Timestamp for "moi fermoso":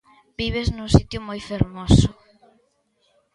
1.27-2.09